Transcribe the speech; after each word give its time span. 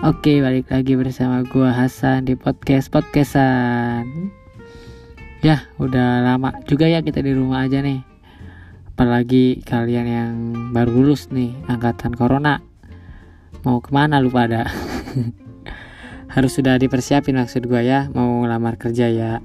Oke, 0.00 0.40
balik 0.40 0.72
lagi 0.72 0.96
bersama 0.96 1.44
gua 1.44 1.76
Hasan 1.76 2.24
di 2.24 2.32
podcast 2.32 2.88
podcastan. 2.88 4.32
Ya, 5.44 5.68
udah 5.76 6.24
lama 6.24 6.56
juga 6.64 6.88
ya 6.88 7.04
kita 7.04 7.20
di 7.20 7.36
rumah 7.36 7.68
aja 7.68 7.84
nih. 7.84 8.00
Apalagi 8.96 9.60
kalian 9.60 10.06
yang 10.08 10.32
baru 10.72 11.04
lulus 11.04 11.28
nih 11.28 11.52
angkatan 11.68 12.16
corona. 12.16 12.64
Mau 13.60 13.84
ke 13.84 13.92
mana 13.92 14.24
lu 14.24 14.32
pada? 14.32 14.72
Harus 16.32 16.56
sudah 16.56 16.80
dipersiapin 16.80 17.36
maksud 17.36 17.68
gua 17.68 17.84
ya, 17.84 18.08
mau 18.16 18.40
lamar 18.48 18.80
kerja 18.80 19.04
ya. 19.04 19.44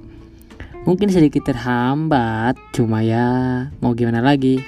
Mungkin 0.88 1.12
sedikit 1.12 1.52
terhambat, 1.52 2.56
cuma 2.72 3.04
ya 3.04 3.28
mau 3.84 3.92
gimana 3.92 4.24
lagi. 4.24 4.64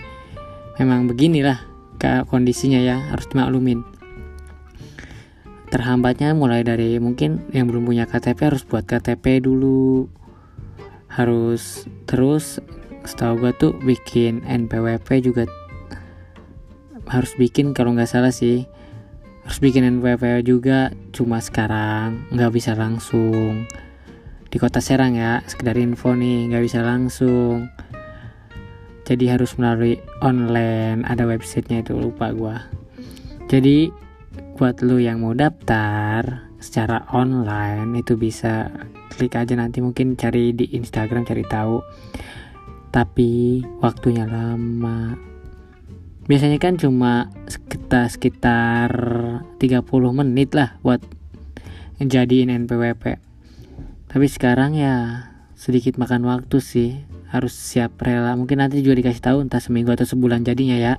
Memang 0.77 1.09
beginilah 1.09 1.65
kondisinya 2.29 2.77
ya, 2.77 3.09
harus 3.09 3.25
dimaklumin 3.33 3.97
terhambatnya 5.69 6.33
mulai 6.33 6.65
dari 6.65 6.97
mungkin 6.99 7.47
yang 7.53 7.69
belum 7.69 7.85
punya 7.89 8.05
KTP 8.09 8.53
harus 8.53 8.63
buat 8.65 8.85
KTP 8.85 9.45
dulu. 9.45 10.09
Harus 11.09 11.89
terus 12.05 12.61
setahu 13.05 13.41
gue 13.41 13.53
tuh 13.57 13.73
bikin 13.81 14.45
NPWP 14.45 15.25
juga 15.25 15.49
harus 17.09 17.33
bikin 17.41 17.73
kalau 17.73 17.97
nggak 17.97 18.11
salah 18.11 18.33
sih. 18.33 18.69
Harus 19.45 19.59
bikin 19.65 19.85
NPWP 20.01 20.45
juga 20.45 20.93
cuma 21.13 21.41
sekarang 21.41 22.29
nggak 22.33 22.53
bisa 22.53 22.77
langsung. 22.77 23.65
Di 24.49 24.57
kota 24.57 24.81
Serang 24.81 25.17
ya 25.17 25.41
sekedar 25.49 25.77
info 25.81 26.13
nih 26.13 26.53
nggak 26.53 26.65
bisa 26.65 26.81
langsung. 26.85 27.69
Jadi 29.09 29.25
harus 29.33 29.57
melalui 29.57 29.97
online 30.21 31.01
ada 31.09 31.25
websitenya 31.25 31.81
itu 31.81 31.97
lupa 31.97 32.29
gue 32.29 32.79
jadi 33.49 33.89
buat 34.59 34.83
lu 34.83 34.99
yang 34.99 35.23
mau 35.23 35.33
daftar 35.39 36.51
secara 36.59 37.07
online 37.15 38.03
itu 38.03 38.19
bisa 38.19 38.69
klik 39.15 39.39
aja 39.39 39.55
nanti 39.55 39.79
mungkin 39.79 40.19
cari 40.19 40.51
di 40.51 40.75
Instagram 40.75 41.23
cari 41.23 41.47
tahu. 41.47 41.79
Tapi 42.91 43.63
waktunya 43.79 44.27
lama. 44.27 45.15
Biasanya 46.27 46.59
kan 46.59 46.75
cuma 46.77 47.31
sekitar 47.47 48.11
sekitar 48.11 48.91
30 49.63 49.87
menit 50.13 50.53
lah 50.53 50.77
buat 50.83 51.01
jadiin 52.03 52.51
NPWP 52.67 53.29
tapi 54.09 54.25
sekarang 54.25 54.73
ya 54.73 55.29
sedikit 55.53 56.01
makan 56.01 56.25
waktu 56.25 56.59
sih. 56.65 56.91
Harus 57.29 57.53
siap 57.53 58.01
rela. 58.01 58.33
Mungkin 58.41 58.57
nanti 58.57 58.81
juga 58.81 58.97
dikasih 58.97 59.21
tahu 59.21 59.39
entah 59.45 59.61
seminggu 59.61 59.93
atau 59.93 60.09
sebulan 60.09 60.49
jadinya 60.49 60.81
ya 60.81 60.97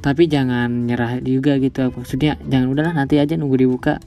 tapi 0.00 0.26
jangan 0.26 0.88
nyerah 0.88 1.20
juga 1.20 1.60
gitu 1.60 1.92
maksudnya 1.92 2.40
jangan 2.48 2.72
udahlah 2.72 2.94
nanti 2.96 3.20
aja 3.20 3.36
nunggu 3.36 3.60
dibuka. 3.60 4.00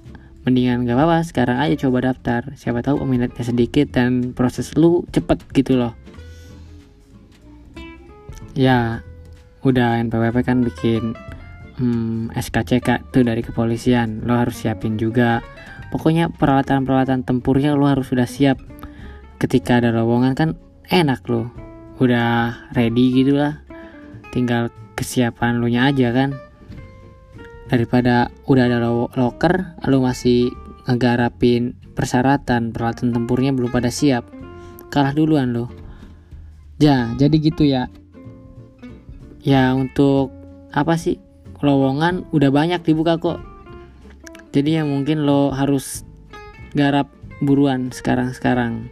Mendingan 0.46 0.86
gak 0.86 0.94
apa-apa 0.94 1.26
sekarang 1.26 1.58
aja 1.58 1.74
coba 1.90 2.14
daftar. 2.14 2.54
Siapa 2.54 2.86
tahu 2.86 3.02
peminatnya 3.02 3.42
sedikit 3.42 3.90
dan 3.90 4.38
proses 4.38 4.78
lu 4.78 5.02
cepet 5.10 5.42
gitu 5.58 5.74
loh. 5.74 5.98
Ya 8.54 9.02
udah 9.66 9.98
NPWP 10.06 10.46
kan 10.46 10.62
bikin 10.62 11.18
hmm, 11.82 12.30
SKCK 12.38 13.10
tuh 13.10 13.26
dari 13.26 13.42
kepolisian. 13.42 14.22
Lo 14.22 14.38
harus 14.38 14.62
siapin 14.62 15.02
juga. 15.02 15.42
Pokoknya 15.90 16.30
peralatan-peralatan 16.30 17.26
tempurnya 17.26 17.74
lo 17.74 17.90
harus 17.90 18.14
sudah 18.14 18.30
siap. 18.30 18.62
Ketika 19.42 19.82
ada 19.82 19.90
lowongan 19.90 20.38
kan 20.38 20.50
enak 20.94 21.26
lo. 21.26 21.50
Udah 21.98 22.70
ready 22.78 23.24
gitu 23.24 23.42
lah. 23.42 23.66
Tinggal 24.30 24.70
kesiapan 24.96 25.60
lu 25.60 25.68
nya 25.70 25.92
aja 25.92 26.10
kan. 26.16 26.34
Daripada 27.70 28.32
udah 28.48 28.64
ada 28.72 28.78
lo 28.80 29.12
locker 29.14 29.78
lu 29.92 30.02
masih 30.02 30.50
ngegarapin 30.88 31.76
persyaratan 31.98 32.72
peralatan 32.72 33.12
tempurnya 33.12 33.50
belum 33.56 33.74
pada 33.74 33.90
siap 33.90 34.28
kalah 34.94 35.18
duluan 35.18 35.50
lo 35.52 35.68
ya 36.80 37.12
jadi 37.16 37.36
gitu 37.40 37.64
ya. 37.68 37.88
Ya 39.46 39.78
untuk 39.78 40.34
apa 40.74 40.98
sih? 40.98 41.22
Lowongan 41.62 42.30
udah 42.34 42.50
banyak 42.50 42.82
dibuka 42.82 43.18
kok. 43.18 43.40
Jadi 44.52 44.82
ya 44.82 44.84
mungkin 44.86 45.26
lo 45.26 45.54
harus 45.54 46.02
garap 46.74 47.10
buruan 47.42 47.94
sekarang-sekarang. 47.94 48.90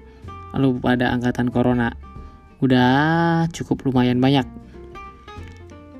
Lo 0.53 0.77
pada 0.77 1.09
angkatan 1.09 1.49
corona. 1.49 1.97
Udah 2.61 3.49
cukup 3.51 3.83
lumayan 3.89 4.21
banyak 4.21 4.45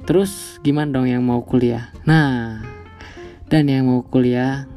Terus 0.04 0.60
gimana 0.60 1.00
dong 1.00 1.08
yang 1.08 1.24
mau 1.24 1.48
kuliah? 1.48 1.96
Nah, 2.04 2.60
dan 3.48 3.72
yang 3.72 3.88
mau 3.88 4.04
kuliah 4.04 4.68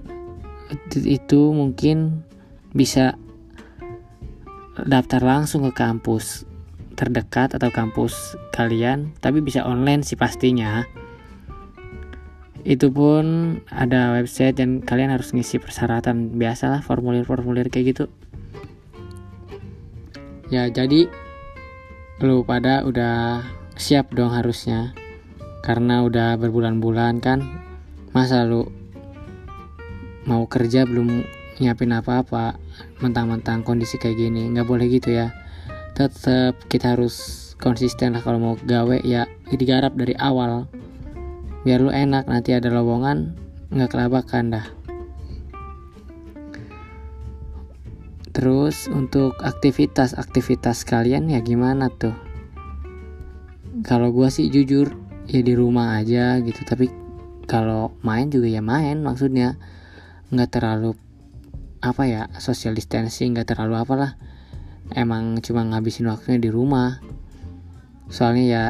itu 0.94 1.50
mungkin 1.50 2.22
bisa 2.70 3.18
daftar 4.86 5.22
langsung 5.24 5.66
ke 5.66 5.72
kampus 5.74 6.46
terdekat 6.94 7.58
atau 7.58 7.74
kampus 7.74 8.38
kalian, 8.54 9.12
tapi 9.18 9.42
bisa 9.42 9.66
online 9.66 10.06
sih 10.06 10.14
pastinya. 10.14 10.86
Itu 12.62 12.90
pun 12.90 13.58
ada 13.70 14.14
website 14.14 14.58
dan 14.58 14.82
kalian 14.82 15.10
harus 15.10 15.30
ngisi 15.34 15.58
persyaratan 15.58 16.34
biasalah 16.38 16.82
formulir-formulir 16.82 17.66
kayak 17.70 17.94
gitu. 17.94 18.04
Ya, 20.50 20.70
jadi 20.70 21.10
lu 22.22 22.46
pada 22.46 22.86
udah 22.86 23.44
siap 23.76 24.14
dong 24.14 24.32
harusnya 24.32 24.94
karena 25.66 26.06
udah 26.06 26.38
berbulan-bulan 26.38 27.18
kan 27.18 27.42
masa 28.14 28.46
lu 28.46 28.70
mau 30.22 30.46
kerja 30.46 30.86
belum 30.86 31.26
nyiapin 31.58 31.90
apa-apa 31.90 32.54
mentang-mentang 33.02 33.66
kondisi 33.66 33.98
kayak 33.98 34.14
gini. 34.14 34.46
Nggak 34.54 34.68
boleh 34.70 34.86
gitu 34.86 35.10
ya. 35.10 35.34
Tetap 35.98 36.54
kita 36.70 36.94
harus 36.94 37.50
konsisten 37.58 38.14
lah 38.14 38.22
kalau 38.22 38.38
mau 38.38 38.54
gawe 38.54 39.02
ya. 39.02 39.26
Digarap 39.50 39.98
dari 39.98 40.14
awal. 40.14 40.70
Biar 41.66 41.82
lu 41.82 41.90
enak 41.90 42.30
nanti 42.30 42.54
ada 42.54 42.70
lowongan 42.70 43.34
nggak 43.74 43.90
kelabakan 43.90 44.54
dah. 44.54 44.66
Terus 48.30 48.86
untuk 48.92 49.34
aktivitas 49.42 50.14
aktivitas 50.14 50.84
kalian 50.86 51.26
ya 51.32 51.42
gimana 51.42 51.88
tuh? 51.88 52.14
Kalau 53.82 54.12
gua 54.12 54.28
sih 54.28 54.52
jujur 54.52 55.05
ya 55.26 55.40
di 55.42 55.54
rumah 55.54 55.98
aja 55.98 56.38
gitu. 56.42 56.62
Tapi 56.62 56.90
kalau 57.46 57.94
main 58.02 58.30
juga 58.30 58.50
ya 58.50 58.62
main 58.62 59.02
maksudnya. 59.02 59.58
Nggak 60.26 60.58
terlalu 60.58 60.98
apa 61.78 62.02
ya 62.10 62.26
social 62.42 62.74
distancing 62.74 63.34
nggak 63.34 63.54
terlalu 63.54 63.78
apalah. 63.78 64.18
Emang 64.90 65.38
cuma 65.42 65.62
ngabisin 65.66 66.10
waktunya 66.10 66.42
di 66.42 66.50
rumah. 66.50 66.98
Soalnya 68.10 68.44
ya 68.46 68.64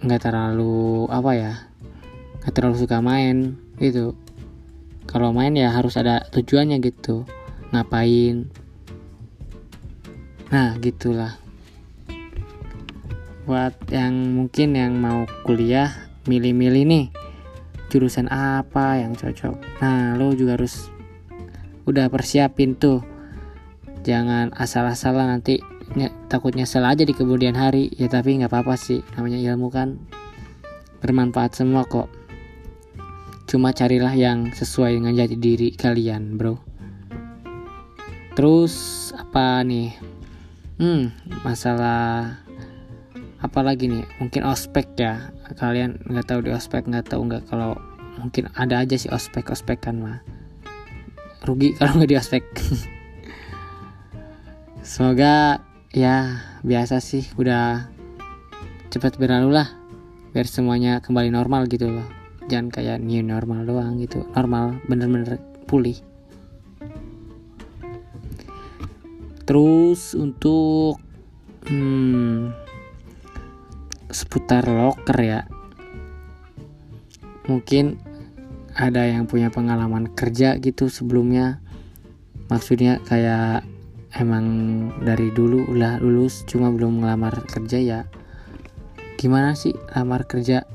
nggak 0.00 0.20
terlalu 0.24 1.04
apa 1.12 1.30
ya 1.36 1.52
nggak 2.40 2.54
terlalu 2.56 2.76
suka 2.80 3.04
main 3.04 3.60
gitu. 3.76 4.16
Kalau 5.04 5.34
main 5.34 5.52
ya 5.52 5.74
harus 5.74 6.00
ada 6.00 6.24
tujuannya 6.32 6.80
gitu. 6.80 7.28
Ngapain? 7.72 8.48
Nah 10.50 10.74
gitulah 10.80 11.49
buat 13.48 13.72
yang 13.88 14.12
mungkin 14.36 14.76
yang 14.76 14.92
mau 15.00 15.24
kuliah 15.44 16.10
milih-milih 16.28 16.84
nih 16.84 17.06
jurusan 17.90 18.30
apa 18.30 19.02
yang 19.02 19.18
cocok. 19.18 19.58
Nah 19.82 20.14
lo 20.14 20.30
juga 20.32 20.54
harus 20.54 20.88
udah 21.84 22.06
persiapin 22.06 22.78
tuh. 22.78 23.02
Jangan 24.06 24.54
asal-asalan 24.56 25.36
nanti 25.36 25.60
ny 25.98 26.06
takut 26.30 26.54
nyesel 26.54 26.86
aja 26.86 27.02
di 27.02 27.12
kemudian 27.12 27.58
hari. 27.58 27.90
Ya 27.98 28.06
tapi 28.06 28.38
nggak 28.38 28.48
apa-apa 28.48 28.78
sih. 28.78 29.02
Namanya 29.18 29.42
ilmu 29.42 29.68
kan 29.68 29.98
bermanfaat 31.02 31.58
semua 31.58 31.82
kok. 31.84 32.06
Cuma 33.50 33.74
carilah 33.74 34.14
yang 34.14 34.54
sesuai 34.54 35.02
dengan 35.02 35.18
jati 35.18 35.34
diri 35.34 35.74
kalian 35.74 36.38
bro. 36.38 36.54
Terus 38.38 39.10
apa 39.18 39.66
nih? 39.66 39.90
Hmm 40.80 41.12
masalah 41.44 42.40
apalagi 43.40 43.88
nih 43.88 44.04
mungkin 44.20 44.44
ospek 44.44 44.86
ya. 44.96 45.32
Kalian 45.56 46.00
nggak 46.06 46.26
tahu 46.28 46.40
di 46.46 46.50
ospek 46.52 46.86
nggak 46.86 47.12
tahu 47.12 47.26
nggak 47.26 47.48
kalau 47.48 47.76
mungkin 48.20 48.52
ada 48.52 48.84
aja 48.84 48.96
sih 48.96 49.08
ospek 49.08 49.48
ospek 49.48 49.80
kan 49.80 50.00
mah. 50.00 50.20
Rugi 51.44 51.72
kalau 51.80 52.00
nggak 52.00 52.10
di 52.12 52.18
ospek. 52.20 52.44
Semoga 54.90 55.60
ya 55.90 56.46
biasa 56.62 57.02
sih 57.02 57.26
udah 57.36 57.88
cepat 58.92 59.16
berlalu 59.16 59.60
lah. 59.60 59.68
Biar 60.30 60.46
semuanya 60.46 61.02
kembali 61.02 61.32
normal 61.32 61.66
gitu 61.66 61.90
loh. 61.90 62.06
Jangan 62.46 62.70
kayak 62.70 63.02
new 63.02 63.24
normal 63.24 63.66
doang 63.66 63.98
gitu. 63.98 64.22
Normal 64.36 64.78
bener-bener 64.86 65.42
pulih. 65.66 65.98
Terus 69.50 70.14
untuk 70.14 71.02
hmm, 71.66 72.54
seputar 74.10 74.66
locker 74.66 75.18
ya. 75.18 75.40
Mungkin 77.46 77.98
ada 78.78 79.06
yang 79.06 79.26
punya 79.26 79.50
pengalaman 79.50 80.12
kerja 80.14 80.58
gitu 80.62 80.86
sebelumnya. 80.86 81.58
Maksudnya 82.50 83.02
kayak 83.06 83.66
emang 84.18 84.46
dari 85.02 85.30
dulu 85.30 85.70
udah 85.70 86.02
lulus 86.02 86.42
cuma 86.46 86.70
belum 86.70 87.02
ngelamar 87.02 87.46
kerja 87.46 87.78
ya. 87.78 88.00
Gimana 89.18 89.54
sih 89.54 89.74
lamar 89.94 90.26
kerja? 90.26 90.66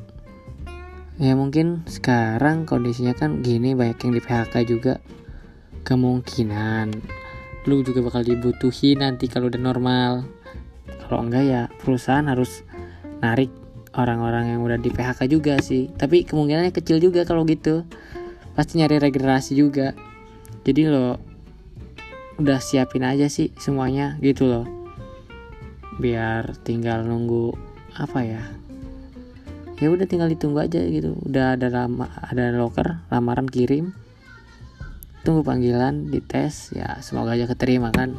Ya 1.16 1.32
mungkin 1.32 1.88
sekarang 1.88 2.68
kondisinya 2.68 3.16
kan 3.16 3.40
gini 3.40 3.72
banyak 3.72 3.98
yang 4.04 4.14
di 4.16 4.22
PHK 4.22 4.56
juga. 4.68 4.94
Kemungkinan 5.88 6.92
lu 7.66 7.82
juga 7.82 8.06
bakal 8.06 8.22
dibutuhin 8.28 9.02
nanti 9.02 9.26
kalau 9.32 9.48
udah 9.48 9.62
normal. 9.62 10.12
Kalau 11.06 11.26
enggak 11.26 11.44
ya 11.46 11.62
perusahaan 11.82 12.26
harus 12.28 12.66
narik 13.24 13.52
orang-orang 13.96 14.56
yang 14.56 14.62
udah 14.62 14.80
di 14.80 14.92
PHK 14.92 15.32
juga 15.32 15.56
sih. 15.64 15.88
Tapi 15.96 16.28
kemungkinannya 16.28 16.76
kecil 16.76 17.00
juga 17.00 17.24
kalau 17.24 17.48
gitu. 17.48 17.88
Pasti 18.56 18.80
nyari 18.80 19.00
regenerasi 19.00 19.56
juga. 19.56 19.96
Jadi 20.68 20.82
lo 20.88 21.20
udah 22.36 22.60
siapin 22.60 23.08
aja 23.08 23.32
sih 23.32 23.56
semuanya 23.56 24.20
gitu 24.20 24.48
loh. 24.48 24.68
Biar 26.00 26.60
tinggal 26.68 27.08
nunggu 27.08 27.56
apa 27.96 28.20
ya? 28.28 28.44
Ya 29.80 29.92
udah 29.92 30.08
tinggal 30.08 30.32
ditunggu 30.32 30.64
aja 30.64 30.80
gitu. 30.84 31.16
Udah 31.24 31.56
ada 31.56 31.68
lama 31.72 32.08
ada 32.20 32.52
loker 32.56 33.08
lamaran 33.12 33.48
kirim. 33.48 33.96
Tunggu 35.24 35.44
panggilan 35.44 36.12
dites. 36.12 36.76
Ya 36.76 37.00
semoga 37.00 37.36
aja 37.36 37.48
keterima 37.48 37.92
kan. 37.92 38.16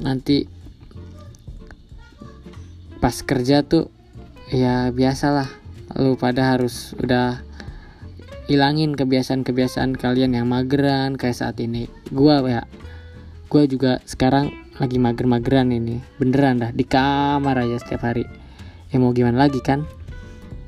Nanti 0.00 0.55
pas 2.98 3.14
kerja 3.22 3.62
tuh 3.62 3.92
ya 4.50 4.90
biasalah. 4.94 5.48
Lu 5.96 6.18
pada 6.18 6.56
harus 6.56 6.92
udah 6.98 7.40
ilangin 8.46 8.94
kebiasaan-kebiasaan 8.94 9.98
kalian 9.98 10.38
yang 10.38 10.46
mageran 10.46 11.18
kayak 11.18 11.38
saat 11.38 11.58
ini. 11.58 11.90
Gua 12.10 12.42
ya 12.46 12.62
gua 13.50 13.62
juga 13.66 13.98
sekarang 14.06 14.54
lagi 14.78 14.98
mager-mageran 15.00 15.72
ini. 15.72 16.02
Beneran 16.20 16.62
dah 16.62 16.70
di 16.70 16.84
kamar 16.86 17.58
aja 17.62 17.80
setiap 17.80 18.06
hari. 18.06 18.26
Ya 18.90 19.02
mau 19.02 19.10
gimana 19.10 19.46
lagi 19.46 19.58
kan? 19.58 19.82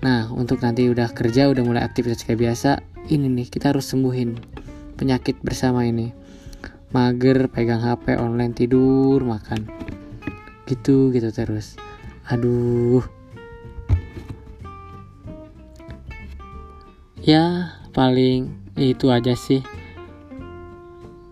Nah 0.03 0.31
untuk 0.35 0.63
nanti 0.63 0.87
udah 0.91 1.11
kerja 1.11 1.51
udah 1.51 1.63
mulai 1.63 1.83
aktivitas 1.83 2.23
kayak 2.27 2.51
biasa 2.51 2.83
ini 3.11 3.27
nih 3.31 3.47
kita 3.51 3.75
harus 3.75 3.87
sembuhin 3.91 4.39
penyakit 4.99 5.39
bersama 5.43 5.87
ini. 5.87 6.11
Mager 6.89 7.53
pegang 7.53 7.85
HP 7.85 8.17
online 8.17 8.57
tidur 8.57 9.21
makan. 9.23 9.69
Gitu 10.67 11.13
gitu 11.13 11.29
terus 11.31 11.88
aduh. 12.29 13.01
Ya 17.25 17.73
paling 17.97 18.53
itu 18.77 19.09
aja 19.09 19.33
sih. 19.33 19.65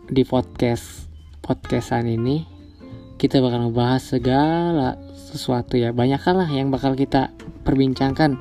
Di 0.08 0.24
podcast 0.24 1.12
podcastan 1.44 2.08
ini 2.08 2.48
kita 3.20 3.44
bakal 3.44 3.68
ngebahas 3.68 4.02
segala 4.16 4.96
sesuatu 5.12 5.76
ya. 5.76 5.92
Banyak 5.92 6.20
lah 6.24 6.48
yang 6.48 6.72
bakal 6.72 6.96
kita 6.96 7.28
perbincangkan. 7.68 8.40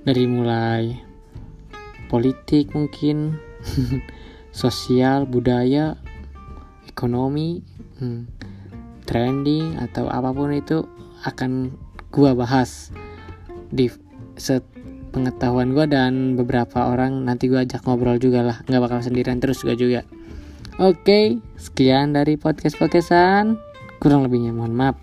Dari 0.00 0.24
mulai 0.26 0.96
politik 2.10 2.74
mungkin 2.74 3.38
sosial 4.50 5.28
budaya 5.28 5.94
ekonomi 6.88 7.62
hmm, 8.00 8.26
trending 9.06 9.78
atau 9.78 10.08
apa 10.08 10.32
pun 10.32 10.50
itu 10.56 10.88
akan 11.26 11.74
gua 12.14 12.32
bahas 12.32 12.94
di 13.70 13.90
set 14.38 14.64
pengetahuan 15.10 15.74
gua 15.74 15.90
dan 15.90 16.38
beberapa 16.38 16.88
orang 16.90 17.26
nanti 17.26 17.50
gua 17.50 17.66
ajak 17.66 17.84
ngobrol 17.84 18.16
juga 18.16 18.46
lah. 18.46 18.56
Nggak 18.70 18.82
bakal 18.86 18.98
sendirian 19.02 19.42
terus 19.42 19.60
gua 19.66 19.74
juga. 19.74 20.06
Oke 20.80 21.42
sekian 21.60 22.16
dari 22.16 22.40
podcast 22.40 22.80
podcastan 22.80 23.60
kurang 24.00 24.24
lebihnya 24.24 24.54
mohon 24.54 24.72
maaf. 24.72 24.96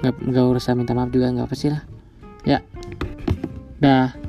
Nggak 0.00 0.14
nggak 0.32 0.44
usah 0.56 0.78
minta 0.78 0.96
maaf 0.96 1.12
juga 1.12 1.28
nggak 1.28 1.46
apa 1.50 1.56
sih 1.58 1.68
lah. 1.68 1.82
Ya. 2.46 2.64
Dah 3.82 4.21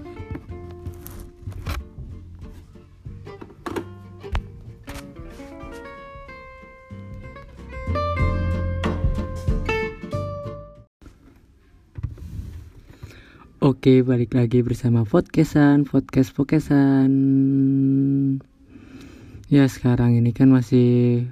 Oke, 13.63 14.03
balik 14.03 14.35
lagi 14.35 14.59
bersama 14.59 15.07
podcastan, 15.07 15.87
podcast 15.87 16.35
podcastan. 16.35 17.07
Ya, 19.47 19.63
sekarang 19.71 20.19
ini 20.19 20.35
kan 20.35 20.51
masih 20.51 21.31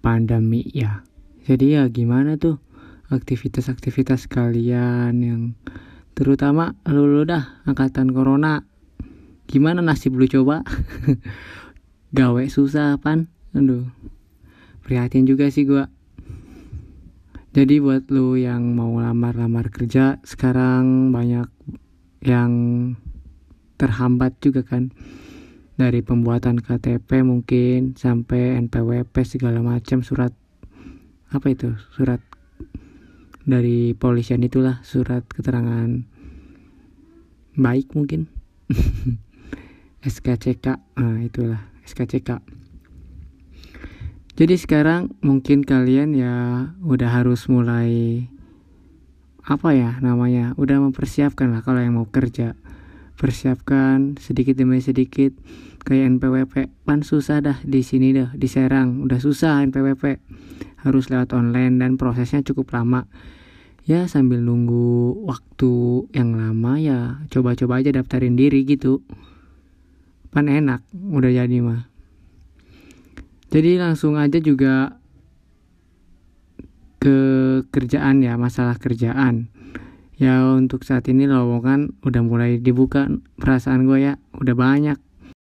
pandemi 0.00 0.64
ya. 0.72 1.04
Jadi 1.44 1.76
ya 1.76 1.84
gimana 1.92 2.40
tuh 2.40 2.64
aktivitas-aktivitas 3.12 4.24
kalian 4.24 5.20
yang 5.20 5.52
terutama 6.16 6.80
lu, 6.88 7.04
lu 7.04 7.28
dah 7.28 7.60
angkatan 7.68 8.16
corona. 8.16 8.64
Gimana 9.44 9.84
nasib 9.84 10.16
lu 10.16 10.24
coba? 10.24 10.64
Gawe 12.16 12.44
susah 12.48 12.96
pan? 12.96 13.28
Aduh. 13.52 13.84
Prihatin 14.80 15.28
juga 15.28 15.52
sih 15.52 15.68
gua 15.68 15.92
jadi 17.54 17.78
buat 17.78 18.10
lu 18.10 18.34
yang 18.34 18.74
mau 18.74 18.98
lamar-lamar 18.98 19.70
kerja 19.70 20.18
sekarang 20.26 21.14
banyak 21.14 21.46
yang 22.18 22.52
terhambat 23.78 24.34
juga 24.42 24.66
kan. 24.66 24.90
Dari 25.78 26.02
pembuatan 26.02 26.58
KTP 26.58 27.22
mungkin 27.22 27.94
sampai 27.94 28.58
NPWP 28.58 29.14
segala 29.22 29.62
macam 29.62 30.02
surat 30.02 30.34
apa 31.30 31.46
itu 31.50 31.78
surat 31.94 32.18
dari 33.46 33.94
polisian 33.94 34.42
itulah 34.42 34.82
surat 34.82 35.22
keterangan 35.30 36.02
baik 37.54 37.94
mungkin. 37.94 38.26
SKCK 40.02 40.98
nah 40.98 41.22
itulah 41.22 41.70
SKCK 41.86 42.42
jadi 44.34 44.58
sekarang 44.58 45.14
mungkin 45.22 45.62
kalian 45.62 46.10
ya 46.18 46.34
udah 46.82 47.06
harus 47.06 47.46
mulai 47.46 48.26
apa 49.46 49.70
ya 49.78 49.94
namanya 50.02 50.58
udah 50.58 50.82
mempersiapkan 50.82 51.54
lah 51.54 51.62
kalau 51.62 51.78
yang 51.78 51.94
mau 51.94 52.10
kerja. 52.10 52.58
Persiapkan 53.14 54.18
sedikit 54.18 54.58
demi 54.58 54.82
sedikit 54.82 55.30
kayak 55.86 56.18
NPWP 56.18 56.66
pan 56.82 57.06
susah 57.06 57.46
dah 57.46 57.62
di 57.62 57.86
sini 57.86 58.10
dah 58.10 58.34
di 58.34 58.50
Serang. 58.50 59.06
Udah 59.06 59.22
susah 59.22 59.62
NPWP 59.70 60.18
harus 60.82 61.14
lewat 61.14 61.30
online 61.30 61.78
dan 61.78 61.94
prosesnya 61.94 62.42
cukup 62.42 62.74
lama. 62.74 63.06
Ya 63.86 64.10
sambil 64.10 64.42
nunggu 64.42 65.14
waktu 65.30 66.10
yang 66.10 66.34
lama 66.34 66.74
ya 66.82 67.22
coba-coba 67.30 67.86
aja 67.86 67.94
daftarin 67.94 68.34
diri 68.34 68.66
gitu. 68.66 68.98
Pan 70.34 70.50
enak 70.50 70.82
udah 70.90 71.30
jadi 71.30 71.62
mah 71.62 71.93
jadi 73.52 73.80
langsung 73.80 74.16
aja 74.16 74.40
juga 74.40 75.00
ke 77.04 77.18
kerjaan 77.68 78.24
ya 78.24 78.40
masalah 78.40 78.80
kerjaan. 78.80 79.52
Ya 80.16 80.40
untuk 80.56 80.86
saat 80.86 81.04
ini 81.10 81.26
lowongan 81.28 82.00
udah 82.06 82.22
mulai 82.24 82.62
dibuka 82.62 83.10
perasaan 83.36 83.84
gue 83.84 84.08
ya 84.08 84.14
udah 84.38 84.54
banyak 84.54 84.98